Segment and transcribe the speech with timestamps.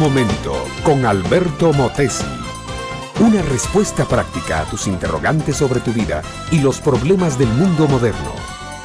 [0.00, 2.24] momento con Alberto Motesi.
[3.18, 8.32] Una respuesta práctica a tus interrogantes sobre tu vida y los problemas del mundo moderno.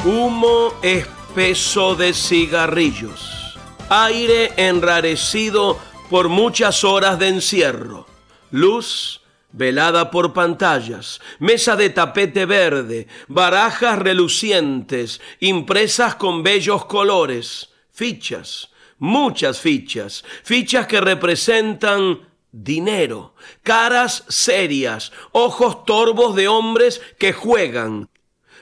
[0.03, 3.57] Humo espeso de cigarrillos.
[3.87, 5.79] Aire enrarecido
[6.09, 8.05] por muchas horas de encierro.
[8.51, 9.21] Luz
[9.53, 19.59] velada por pantallas, mesa de tapete verde, barajas relucientes, impresas con bellos colores, fichas, muchas
[19.59, 28.09] fichas, fichas que representan dinero, caras serias, ojos torvos de hombres que juegan,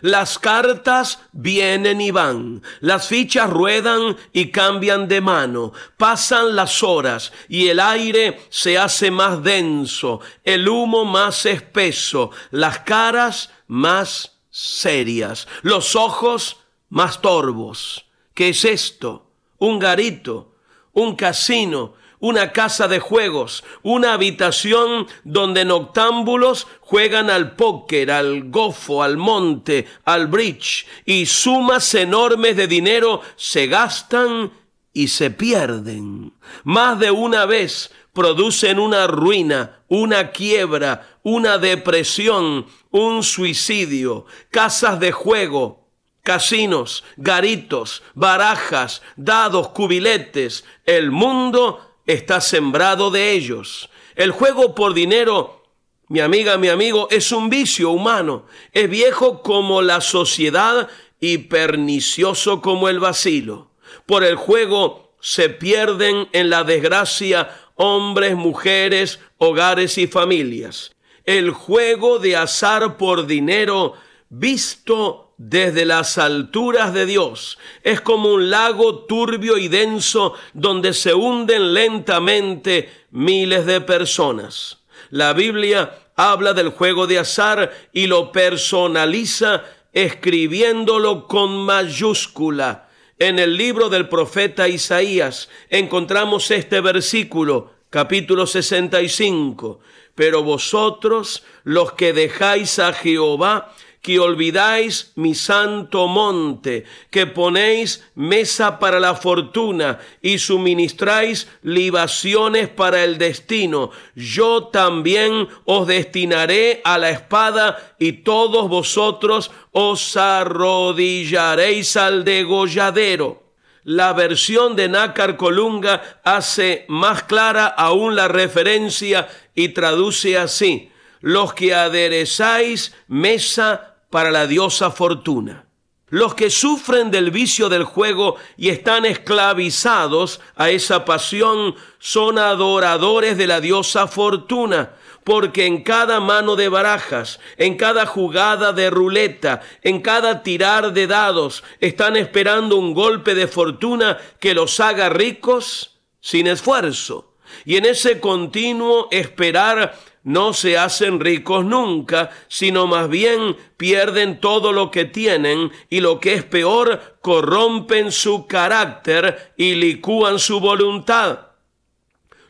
[0.03, 7.31] las cartas vienen y van, las fichas ruedan y cambian de mano, pasan las horas
[7.47, 15.47] y el aire se hace más denso, el humo más espeso, las caras más serias,
[15.61, 16.57] los ojos
[16.89, 18.05] más torvos.
[18.33, 19.32] ¿Qué es esto?
[19.63, 20.55] Un garito,
[20.91, 29.03] un casino, una casa de juegos, una habitación donde noctámbulos juegan al póker, al gofo,
[29.03, 34.51] al monte, al bridge, y sumas enormes de dinero se gastan
[34.91, 36.33] y se pierden.
[36.65, 45.13] Más de una vez producen una ruina, una quiebra, una depresión, un suicidio, casas de
[45.13, 45.82] juego,
[46.23, 50.63] casinos, garitos, barajas, dados, cubiletes.
[50.85, 53.89] El mundo está sembrado de ellos.
[54.15, 55.63] El juego por dinero,
[56.07, 58.45] mi amiga, mi amigo, es un vicio humano.
[58.71, 63.71] Es viejo como la sociedad y pernicioso como el vacilo.
[64.05, 70.91] Por el juego se pierden en la desgracia hombres, mujeres, hogares y familias.
[71.25, 73.93] El juego de azar por dinero
[74.29, 77.57] visto desde las alturas de Dios.
[77.83, 84.79] Es como un lago turbio y denso donde se hunden lentamente miles de personas.
[85.09, 92.89] La Biblia habla del juego de azar y lo personaliza escribiéndolo con mayúscula.
[93.19, 99.81] En el libro del profeta Isaías encontramos este versículo, capítulo 65.
[100.15, 108.77] Pero vosotros, los que dejáis a Jehová, que olvidáis mi santo monte, que ponéis mesa
[108.77, 113.91] para la fortuna y suministráis libaciones para el destino.
[114.13, 123.41] Yo también os destinaré a la espada y todos vosotros os arrodillaréis al degolladero.
[123.85, 130.91] La versión de Nácar Colunga hace más clara aún la referencia y traduce así,
[131.21, 135.65] los que aderezáis mesa para la diosa fortuna.
[136.07, 143.39] Los que sufren del vicio del juego y están esclavizados a esa pasión son adoradores
[143.39, 144.91] de la diosa fortuna,
[145.23, 151.07] porque en cada mano de barajas, en cada jugada de ruleta, en cada tirar de
[151.07, 157.33] dados, están esperando un golpe de fortuna que los haga ricos sin esfuerzo.
[157.65, 164.71] Y en ese continuo esperar no se hacen ricos nunca, sino más bien pierden todo
[164.71, 171.47] lo que tienen y lo que es peor, corrompen su carácter y licúan su voluntad.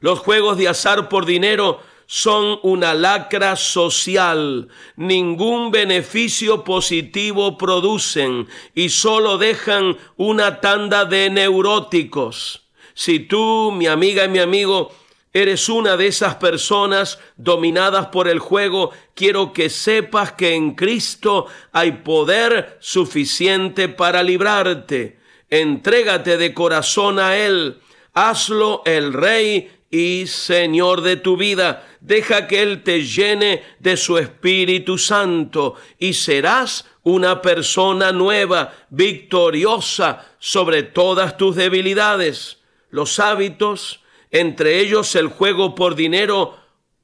[0.02, 8.90] Los juegos de azar por dinero son una lacra social, ningún beneficio positivo producen y
[8.90, 12.68] solo dejan una tanda de neuróticos.
[12.94, 14.92] Si tú, mi amiga y mi amigo,
[15.34, 21.48] eres una de esas personas dominadas por el juego, quiero que sepas que en Cristo
[21.72, 25.20] hay poder suficiente para librarte.
[25.50, 27.80] Entrégate de corazón a Él.
[28.14, 31.88] Hazlo el Rey y Señor de tu vida.
[32.00, 40.26] Deja que Él te llene de su Espíritu Santo y serás una persona nueva, victoriosa
[40.38, 42.60] sobre todas tus debilidades.
[42.90, 44.03] Los hábitos,
[44.34, 46.58] entre ellos el juego por dinero,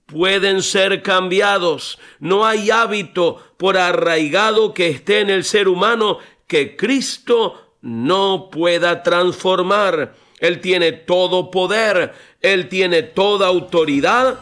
[0.08, 2.00] pueden ser cambiados.
[2.20, 6.18] No hay hábito, por arraigado que esté en el ser humano,
[6.48, 10.16] que Cristo no pueda transformar.
[10.40, 14.40] Él tiene todo poder, Él tiene toda autoridad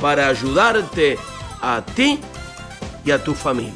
[0.00, 1.18] para ayudarte
[1.60, 2.20] a ti
[3.04, 3.74] y a tu familia.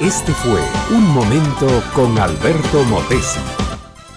[0.00, 3.40] Este fue Un Momento con Alberto Motesi.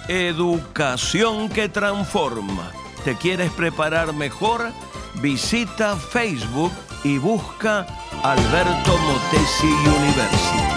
[0.08, 2.72] Educación que transforma
[3.08, 4.74] te quieres preparar mejor,
[5.22, 6.74] visita Facebook
[7.06, 7.88] y busca
[8.22, 10.77] Alberto Motesi University.